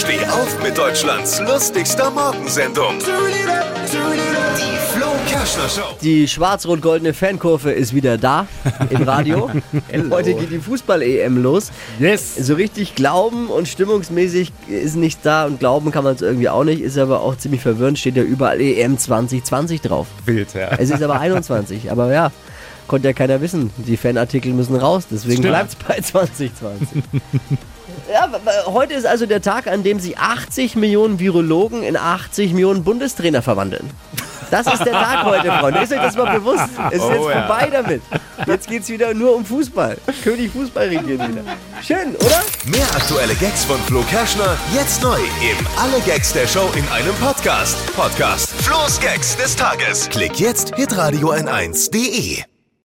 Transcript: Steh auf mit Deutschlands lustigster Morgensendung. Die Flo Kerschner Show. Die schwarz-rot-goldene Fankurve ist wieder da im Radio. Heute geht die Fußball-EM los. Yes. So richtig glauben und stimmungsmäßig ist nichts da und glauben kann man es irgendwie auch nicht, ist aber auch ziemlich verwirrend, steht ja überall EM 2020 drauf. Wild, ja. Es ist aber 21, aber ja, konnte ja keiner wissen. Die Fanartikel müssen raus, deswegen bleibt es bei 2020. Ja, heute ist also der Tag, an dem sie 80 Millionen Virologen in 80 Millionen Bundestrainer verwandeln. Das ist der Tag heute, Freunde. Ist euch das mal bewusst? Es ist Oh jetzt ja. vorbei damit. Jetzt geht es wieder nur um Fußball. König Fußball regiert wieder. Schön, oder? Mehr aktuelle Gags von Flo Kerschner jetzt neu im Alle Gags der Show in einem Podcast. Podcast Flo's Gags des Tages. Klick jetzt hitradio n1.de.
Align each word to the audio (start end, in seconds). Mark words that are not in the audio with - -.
Steh 0.00 0.24
auf 0.30 0.62
mit 0.62 0.78
Deutschlands 0.78 1.40
lustigster 1.40 2.10
Morgensendung. 2.10 2.94
Die 3.00 4.96
Flo 4.96 5.08
Kerschner 5.28 5.68
Show. 5.68 5.94
Die 6.00 6.26
schwarz-rot-goldene 6.26 7.12
Fankurve 7.12 7.72
ist 7.72 7.94
wieder 7.94 8.16
da 8.16 8.46
im 8.88 9.02
Radio. 9.02 9.50
Heute 10.10 10.32
geht 10.32 10.52
die 10.52 10.58
Fußball-EM 10.58 11.42
los. 11.42 11.70
Yes. 11.98 12.34
So 12.34 12.54
richtig 12.54 12.94
glauben 12.94 13.48
und 13.48 13.68
stimmungsmäßig 13.68 14.52
ist 14.68 14.96
nichts 14.96 15.20
da 15.22 15.44
und 15.44 15.58
glauben 15.58 15.90
kann 15.90 16.04
man 16.04 16.14
es 16.14 16.22
irgendwie 16.22 16.48
auch 16.48 16.64
nicht, 16.64 16.80
ist 16.80 16.96
aber 16.96 17.20
auch 17.20 17.36
ziemlich 17.36 17.60
verwirrend, 17.60 17.98
steht 17.98 18.16
ja 18.16 18.22
überall 18.22 18.58
EM 18.58 18.96
2020 18.96 19.82
drauf. 19.82 20.06
Wild, 20.24 20.54
ja. 20.54 20.70
Es 20.78 20.88
ist 20.88 21.02
aber 21.02 21.20
21, 21.20 21.90
aber 21.90 22.10
ja, 22.10 22.32
konnte 22.90 23.06
ja 23.06 23.14
keiner 23.14 23.40
wissen. 23.40 23.70
Die 23.76 23.96
Fanartikel 23.96 24.52
müssen 24.52 24.74
raus, 24.74 25.04
deswegen 25.08 25.42
bleibt 25.42 25.70
es 25.70 25.76
bei 25.76 26.00
2020. 26.02 27.04
Ja, 28.12 28.28
heute 28.66 28.94
ist 28.94 29.06
also 29.06 29.26
der 29.26 29.40
Tag, 29.40 29.68
an 29.68 29.84
dem 29.84 30.00
sie 30.00 30.16
80 30.16 30.74
Millionen 30.74 31.20
Virologen 31.20 31.84
in 31.84 31.96
80 31.96 32.52
Millionen 32.52 32.82
Bundestrainer 32.82 33.42
verwandeln. 33.42 33.88
Das 34.50 34.66
ist 34.66 34.80
der 34.84 34.92
Tag 34.94 35.24
heute, 35.24 35.52
Freunde. 35.52 35.78
Ist 35.82 35.92
euch 35.92 36.00
das 36.00 36.16
mal 36.16 36.36
bewusst? 36.36 36.64
Es 36.90 36.96
ist 36.96 37.02
Oh 37.04 37.12
jetzt 37.12 37.28
ja. 37.36 37.46
vorbei 37.46 37.68
damit. 37.70 38.02
Jetzt 38.48 38.66
geht 38.68 38.82
es 38.82 38.88
wieder 38.88 39.14
nur 39.14 39.36
um 39.36 39.44
Fußball. 39.44 39.96
König 40.24 40.50
Fußball 40.50 40.88
regiert 40.88 41.20
wieder. 41.28 41.42
Schön, 41.86 42.16
oder? 42.16 42.42
Mehr 42.64 42.86
aktuelle 42.96 43.36
Gags 43.36 43.62
von 43.64 43.78
Flo 43.82 44.02
Kerschner 44.10 44.56
jetzt 44.74 45.00
neu 45.04 45.14
im 45.18 45.66
Alle 45.80 46.00
Gags 46.04 46.32
der 46.32 46.48
Show 46.48 46.68
in 46.74 46.84
einem 46.88 47.14
Podcast. 47.20 47.76
Podcast 47.94 48.50
Flo's 48.62 48.98
Gags 48.98 49.36
des 49.36 49.54
Tages. 49.54 50.08
Klick 50.08 50.40
jetzt 50.40 50.74
hitradio 50.74 51.30
n1.de. 51.32 52.42